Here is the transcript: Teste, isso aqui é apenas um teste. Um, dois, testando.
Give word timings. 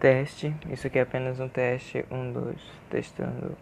Teste, 0.00 0.56
isso 0.70 0.86
aqui 0.86 0.98
é 0.98 1.02
apenas 1.02 1.38
um 1.38 1.48
teste. 1.48 2.06
Um, 2.10 2.32
dois, 2.32 2.58
testando. 2.88 3.54